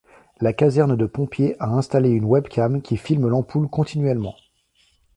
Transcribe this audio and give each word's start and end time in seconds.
La 0.39 0.51
caserne 0.51 0.95
de 0.95 1.05
pompiers 1.05 1.55
a 1.59 1.69
installé 1.69 2.09
une 2.09 2.25
webcam 2.25 2.81
qui 2.81 2.97
filme 2.97 3.27
l'ampoule 3.27 3.69
continuellement. 3.69 4.33